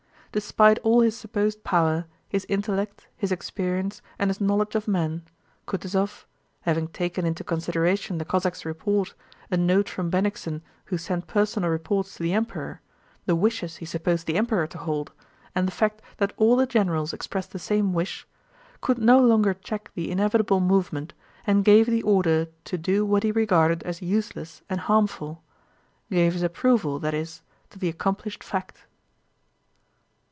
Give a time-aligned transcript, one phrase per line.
[0.33, 5.23] Despite all his supposed power, his intellect, his experience, and his knowledge of men,
[5.67, 9.13] Kutúzov—having taken into consideration the Cossack's report,
[9.49, 12.79] a note from Bennigsen who sent personal reports to the Emperor,
[13.25, 15.11] the wishes he supposed the Emperor to hold,
[15.53, 20.09] and the fact that all the generals expressed the same wish—could no longer check the
[20.09, 21.13] inevitable movement,
[21.45, 26.99] and gave the order to do what he regarded as useless and harmful—gave his approval,
[26.99, 28.85] that is, to the accomplished fact.